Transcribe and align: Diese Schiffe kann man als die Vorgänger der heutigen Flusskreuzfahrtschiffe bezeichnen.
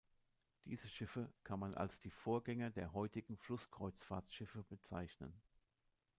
Diese 0.65 0.89
Schiffe 0.89 1.31
kann 1.43 1.59
man 1.59 1.75
als 1.75 1.99
die 1.99 2.09
Vorgänger 2.09 2.71
der 2.71 2.91
heutigen 2.93 3.37
Flusskreuzfahrtschiffe 3.37 4.63
bezeichnen. 4.63 5.39